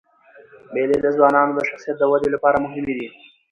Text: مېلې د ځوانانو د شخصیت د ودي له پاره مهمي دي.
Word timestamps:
مېلې 0.73 0.97
د 1.01 1.05
ځوانانو 1.15 1.51
د 1.55 1.59
شخصیت 1.69 1.95
د 1.99 2.03
ودي 2.11 2.29
له 2.31 2.37
پاره 2.43 2.57
مهمي 2.65 2.93
دي. 2.99 3.07